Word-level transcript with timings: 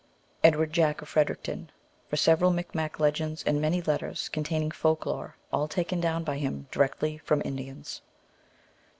Edward 0.43 0.73
Jack, 0.73 1.03
of 1.03 1.09
Fredericton, 1.09 1.69
for 2.09 2.15
several 2.17 2.49
Micmac 2.49 2.99
legends 2.99 3.43
and 3.43 3.61
many 3.61 3.83
letters 3.83 4.29
containing 4.29 4.71
folk 4.71 5.05
lore, 5.05 5.35
all 5.53 5.67
taken 5.67 6.01
down 6.01 6.23
by 6.23 6.39
him 6.39 6.65
directly 6.71 7.19
from 7.19 7.39
Indians. 7.45 8.01